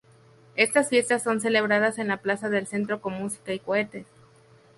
Estas 0.55 0.89
fiestas 0.89 1.21
son 1.21 1.41
celebradas 1.41 1.99
en 1.99 2.07
la 2.07 2.17
plaza 2.17 2.49
del 2.49 2.65
centro 2.65 3.01
con 3.01 3.13
música 3.13 3.53
y 3.53 3.59
cohetes. 3.59 4.07